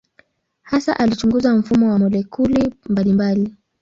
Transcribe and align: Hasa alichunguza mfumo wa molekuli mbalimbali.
Hasa 0.61 0.99
alichunguza 0.99 1.55
mfumo 1.55 1.91
wa 1.91 1.99
molekuli 1.99 2.75
mbalimbali. 2.89 3.55